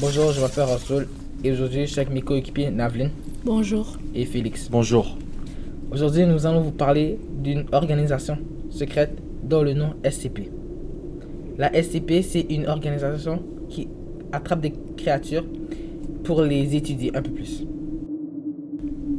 [0.00, 1.06] Bonjour, je m'appelle Rasoul
[1.44, 3.08] et aujourd'hui je suis avec mes coéquipiers Navlin
[3.44, 3.96] Bonjour.
[4.14, 4.68] et Félix.
[4.70, 5.16] Bonjour.
[5.90, 8.38] Aujourd'hui nous allons vous parler d'une organisation
[8.70, 10.50] secrète dont le nom SCP.
[11.58, 13.88] La SCP c'est une organisation qui
[14.32, 15.44] attrape des créatures
[16.24, 17.64] pour les étudier un peu plus.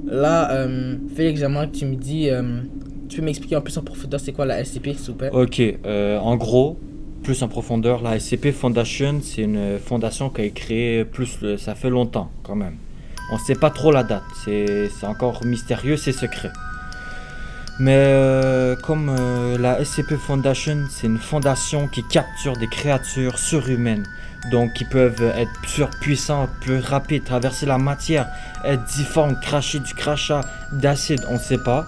[0.05, 2.61] Là, euh, Félix, j'aimerais que tu me dis, euh,
[3.09, 5.29] tu peux m'expliquer un peu en profondeur c'est quoi la SCP s'il vous plaît?
[5.33, 6.77] Ok, euh, en gros,
[7.27, 11.75] plus en profondeur, la SCP Foundation, c'est une fondation qui a été créée plus, ça
[11.75, 12.77] fait longtemps quand même.
[13.33, 16.53] On ne sait pas trop la date, c'est encore mystérieux, c'est secret.
[17.81, 24.07] Mais euh, comme euh, la SCP Foundation, c'est une fondation qui capture des créatures surhumaines,
[24.49, 28.29] donc qui peuvent être surpuissants, plus rapides, traverser la matière,
[28.63, 31.87] être difformes, cracher du crachat, d'acide, on ne sait pas.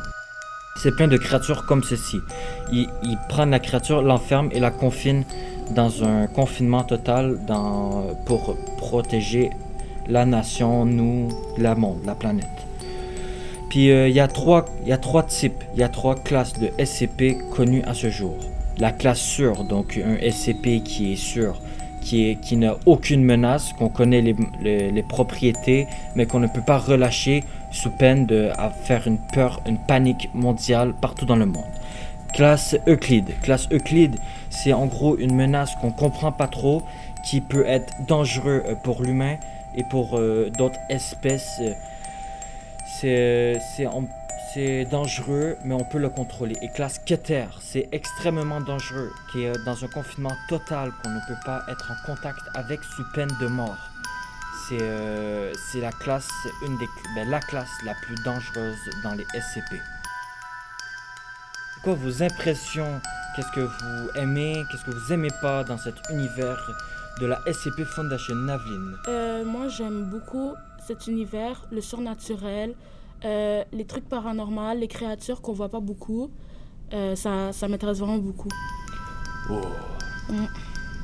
[0.78, 2.22] C'est plein de créatures comme ceci.
[2.72, 2.88] Ils,
[3.28, 5.26] prennent la créature, l'enferment et la confinent
[5.76, 7.38] dans un confinement total
[8.26, 9.50] pour protéger
[10.08, 11.28] la nation, nous,
[11.58, 12.46] le monde, la planète.
[13.70, 16.16] Puis euh, il y, a trois- il y a trois types, il y a trois
[16.16, 18.36] classes de SCP connues à ce jour.
[18.80, 21.62] La classe sûre, donc un SCP qui est sûr,
[22.02, 27.44] qui, qui n'a aucune menace, qu'on connaît les propriétés, mais qu'on ne peut pas relâcher
[27.72, 28.50] sous peine de
[28.84, 31.72] faire une peur, une panique mondiale partout dans le monde.
[32.34, 33.32] Classe Euclide.
[33.42, 34.16] Classe Euclide,
[34.50, 36.84] c'est en gros une menace qu'on comprend pas trop,
[37.24, 39.38] qui peut être dangereux euh, pour l'humain
[39.76, 41.60] et pour euh, d'autres espèces.
[41.62, 43.88] euh, C'est
[44.54, 46.56] c'est dangereux, mais on peut le contrôler.
[46.64, 51.40] Et classe Keter, c'est extrêmement dangereux, qui est dans un confinement total, qu'on ne peut
[51.46, 53.78] pas être en contact avec sous peine de mort.
[54.70, 56.30] C'est euh, c'est la classe,
[56.64, 59.82] une des, ben, la classe la plus dangereuse dans les SCP.
[61.84, 63.02] Quoi vos impressions?
[63.36, 64.64] Qu'est-ce que vous aimez?
[64.70, 66.58] Qu'est-ce que vous aimez pas dans cet univers
[67.20, 70.54] de la SCP Foundation Navlin Euh, moi, j'aime beaucoup
[70.86, 72.76] cet univers, le surnaturel,
[73.26, 76.30] euh, les trucs paranormaux, les créatures qu'on voit pas beaucoup.
[76.94, 78.50] Euh, ça ça m'intéresse vraiment beaucoup.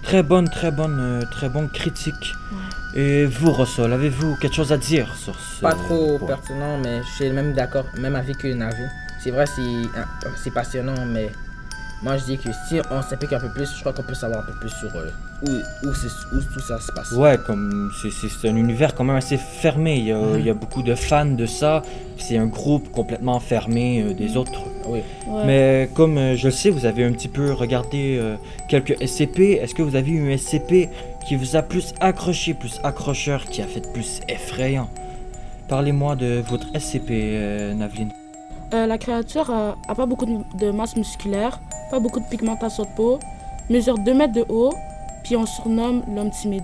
[0.03, 2.33] Très bonne, très bonne, très bonne critique.
[2.95, 7.01] Et vous, Rossol, avez-vous quelque chose à dire sur ce Pas trop point pertinent, mais
[7.03, 8.87] je suis même d'accord, même avis que Navlin.
[9.21, 9.61] C'est vrai, c'est
[9.97, 10.05] ah,
[10.41, 11.29] c'est passionnant, mais
[12.03, 14.41] moi je dis que si on s'implique un peu plus, je crois qu'on peut savoir
[14.41, 15.09] un peu plus sur euh,
[15.45, 15.49] où,
[15.87, 17.11] où, tout ça se passe.
[17.11, 19.97] Ouais, comme c'est- un univers quand même assez fermé.
[19.97, 20.39] Il y a, Mhm.
[20.39, 21.81] il y a beaucoup de fans de ça.
[22.17, 24.61] C'est un groupe complètement fermé euh, des autres.
[24.87, 24.99] Oui.
[25.27, 25.43] Ouais.
[25.45, 28.35] Mais comme euh, je le sais, vous avez un petit peu regardé euh,
[28.69, 29.59] quelques SCP.
[29.61, 30.89] Est-ce que vous avez eu un SCP
[31.25, 34.87] qui vous a plus accroché, plus accrocheur, qui a fait plus effrayant
[35.67, 38.09] Parlez-moi de votre SCP, euh, Navlin.
[38.73, 41.59] Euh, la créature euh, a pas beaucoup de, de masse musculaire,
[41.89, 43.19] pas beaucoup de pigmentation de peau,
[43.69, 44.73] mesure 2 mètres de haut,
[45.23, 46.63] puis on surnomme l'homme timide.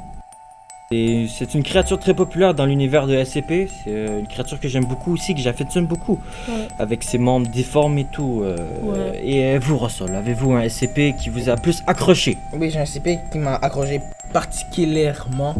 [0.91, 3.69] C'est une créature très populaire dans l'univers de SCP.
[3.69, 6.19] C'est euh, une créature que j'aime beaucoup aussi, que j'affectionne beaucoup.
[6.49, 6.67] Ouais.
[6.79, 8.41] Avec ses membres difformes et tout.
[8.43, 9.21] euh, Ouais.
[9.25, 12.37] Et vous, Rossol, avez-vous un SCP qui vous a plus accroché?
[12.53, 14.01] Oui, j'ai un CP qui m'a accroché
[14.33, 15.55] particulièrement.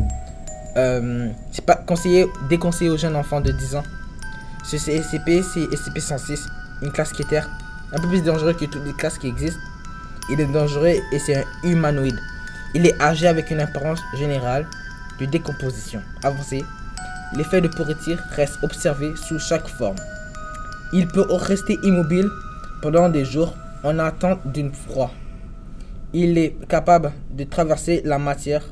[0.76, 3.84] Euh, c'est pas conseillé, déconseillé aux jeunes enfants de 10 ans.
[4.66, 6.40] Ce SCP, c'est SCP-106,
[6.82, 7.50] une classe qui est terre,
[7.94, 9.60] un peu plus dangereux que toutes les classes qui existent.
[10.30, 12.20] Il est dangereux et c'est un humanoïde.
[12.74, 14.66] Il est âgé avec une apparence générale
[15.28, 16.64] décomposition avancée.
[17.36, 19.98] L'effet de pourriture reste observé sous chaque forme.
[20.94, 22.30] Il peut rester immobile
[22.82, 25.12] pendant des jours en attente d'une froid.
[26.14, 28.64] Il est capable de traverser la matière.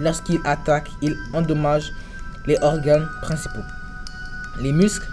[0.00, 1.92] Lorsqu'il attaque, il endommage
[2.46, 3.62] les organes principaux,
[4.60, 5.06] les muscles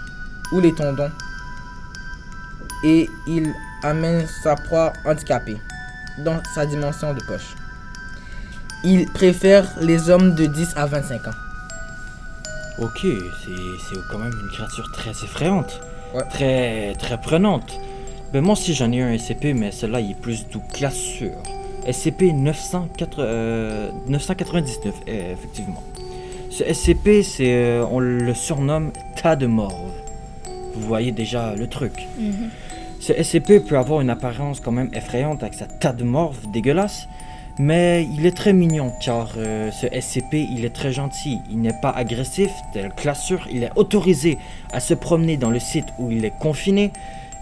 [0.52, 1.10] ou les tendons.
[2.82, 3.52] Et il
[3.84, 5.58] amène sa proie handicapée
[6.24, 7.54] dans sa dimension de poche.
[8.82, 11.30] Il préfère les hommes de 10 à 25 ans.
[12.78, 13.50] Ok, c'est
[13.88, 15.80] c'est quand même une créature très effrayante.
[16.14, 16.22] Ouais.
[16.30, 17.78] Très, très prenante.
[18.32, 21.42] Ben moi aussi j'en ai un SCP, mais celui-là il est plus d'où classe sûre.
[21.90, 25.82] SCP 904, euh, 999, euh, effectivement.
[26.50, 29.90] Ce SCP, c'est, euh, on le surnomme tas de morve.
[30.74, 32.06] Vous voyez déjà le truc.
[33.00, 37.08] Ce SCP peut avoir une apparence quand même effrayante avec sa tas de morve dégueulasse,
[37.58, 41.78] mais il est très mignon car euh, ce SCP il est très gentil, il n'est
[41.80, 44.38] pas agressif, tel sûre, il est autorisé
[44.72, 46.92] à se promener dans le site où il est confiné,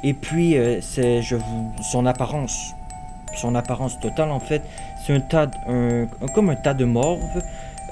[0.02, 2.72] et puis euh, c'est je vous son apparence,
[3.36, 4.62] son apparence totale en fait,
[5.06, 7.20] c'est un tas, un- comme un tas de morve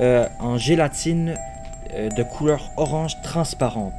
[0.00, 1.34] euh, en gélatine
[1.94, 3.94] de couleur orange transparente.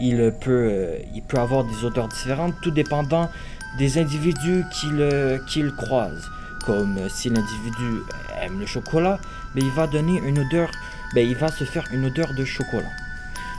[0.00, 3.28] Il peut, il peut avoir des odeurs différentes, tout dépendant
[3.78, 4.64] des individus
[5.52, 6.22] qu'il croise.
[6.66, 8.02] Comme euh, si l'individu
[8.42, 9.18] aime le chocolat,
[9.54, 10.70] mais il va donner une odeur
[11.14, 12.90] ben, il va se faire une odeur de chocolat.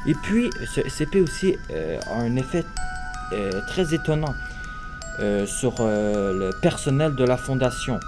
[0.05, 2.65] Et puis, ce SCP aussi euh, a un effet
[3.33, 4.33] euh, très étonnant
[5.19, 7.99] euh, sur euh, le personnel de la fondation.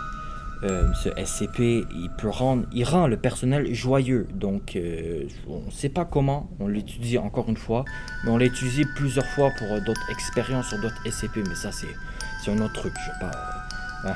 [0.64, 4.28] Euh, ce SCP, il peut rendre, il rend le personnel joyeux.
[4.34, 6.50] Donc, euh, on ne sait pas comment.
[6.60, 7.86] On l'étudie encore une fois,
[8.24, 11.38] mais on utilisé plusieurs fois pour euh, d'autres expériences sur d'autres SCP.
[11.48, 12.94] Mais ça, c'est, un autre truc.
[13.00, 13.32] Je sais pas.
[13.32, 14.16] euh, ouais.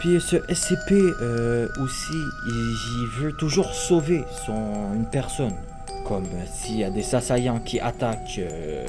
[0.00, 2.12] Puis ce SCP euh, aussi,
[2.46, 5.54] il, veut toujours sauver son, une personne.
[6.06, 8.86] Comme euh, s'il y a des assaillants qui attaquent euh,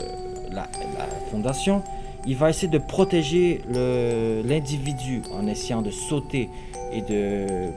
[0.51, 0.67] la,
[0.97, 1.81] la fondation,
[2.25, 6.49] il va essayer de protéger l'individu en essayant de sauter
[6.91, 7.69] et de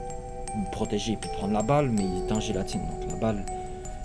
[0.73, 3.45] protéger et puis prendre la balle, mais il est en gélatine, donc la balle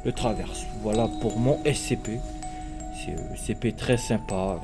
[0.04, 0.64] le traverse.
[0.82, 2.20] Voilà pour mon SCP.
[2.94, 4.60] C'est un SCP très sympa.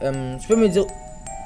[0.00, 0.86] tu peux me dire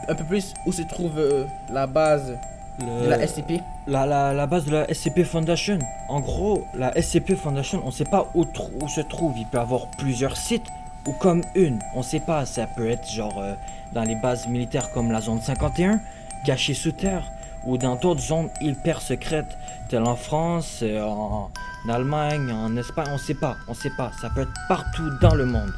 [0.08, 2.36] un peu plus où se trouve euh, la base
[2.80, 5.78] de la SCP La, la, la base de la SCP Foundation.
[6.08, 8.44] En gros, la SCP Foundation, on sait pas où,
[8.88, 9.34] se trouve.
[9.38, 10.66] Il peut y avoir plusieurs sites
[11.06, 11.78] ou comme une.
[11.94, 12.46] On sait pas.
[12.46, 13.54] Ça peut être genre euh,
[13.92, 16.00] dans les bases militaires comme la zone 51,
[16.44, 17.30] cachée sous terre,
[17.64, 19.56] ou dans d'autres zones hyper secrètes,
[19.88, 21.50] telles en France, euh, en,
[21.86, 23.06] en Allemagne, en Espagne.
[23.12, 23.56] On sait pas.
[23.68, 24.10] On sait pas.
[24.20, 25.72] Ça peut être partout dans le monde.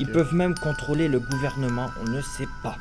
[0.00, 1.86] Ils peuvent même contrôler le gouvernement.
[2.00, 2.76] On ne sait pas.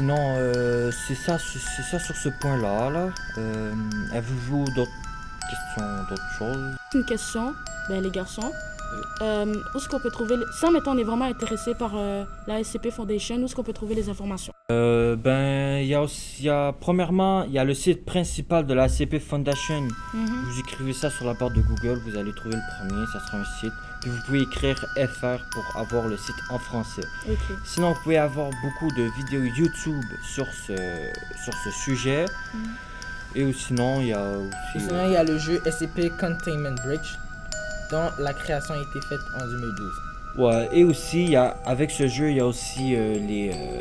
[0.00, 2.88] Sinon, euh, c'est ça, c'est ça sur ce point-là.
[2.88, 3.08] Là.
[3.36, 3.70] Euh,
[4.14, 4.90] Avez-vous d'autres
[5.50, 6.74] questions, d'autres choses?
[6.94, 7.52] Une question,
[7.90, 8.50] ben, les garçons.
[9.20, 9.44] Euh,
[9.74, 10.38] où est-ce qu'on peut trouver.
[10.38, 13.62] les- Si, mettons, on est vraiment intéressé par euh, la SCP Foundation, où est-ce qu'on
[13.62, 14.54] peut trouver les informations?
[14.72, 18.06] Euh, Ben, il y a aussi, il y a, premièrement, il y a le site
[18.06, 19.82] principal de la CP Foundation.
[20.14, 20.26] Mhm.
[20.46, 23.36] Vous écrivez ça sur la barre de Google, vous allez trouver le premier, ça sera
[23.36, 23.72] un site.
[24.00, 27.02] Puis vous pouvez écrire FR pour avoir le site en français.
[27.64, 30.02] Sinon, vous pouvez avoir beaucoup de vidéos YouTube
[30.34, 30.74] sur ce,
[31.44, 32.24] sur ce sujet.
[32.54, 32.70] Mhm.
[33.36, 34.36] Et sinon, il y a Et
[34.78, 34.86] aussi.
[34.88, 37.16] Sinon, il y a le jeu SCP Containment Bridge,
[37.90, 39.92] dont la création a été faite en 2012.
[40.38, 43.50] Ouais, et aussi, il y a, avec ce jeu, il y a aussi euh, les,
[43.52, 43.80] euh,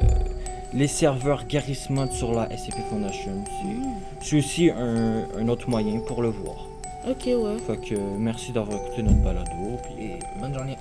[0.74, 3.44] les serveurs guérissement sur la SCP Foundation.
[3.46, 3.84] C'est- Mhm.
[4.22, 6.66] C'est aussi un, un autre moyen pour le voir.
[7.08, 7.58] Ok, ouais.
[7.66, 9.78] Fait que euh, merci d'avoir écouté notre balado.
[9.84, 10.78] Puis, Et bonne journée.